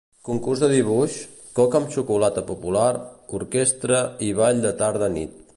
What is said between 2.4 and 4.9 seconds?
popular, orquestra i ball de